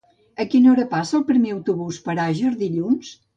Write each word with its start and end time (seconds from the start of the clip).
A 0.43 0.45
quina 0.53 0.71
hora 0.71 0.85
passa 0.93 1.13
el 1.19 1.25
primer 1.27 1.51
autobús 1.57 2.01
per 2.09 2.17
Àger 2.25 2.55
dilluns? 2.65 3.13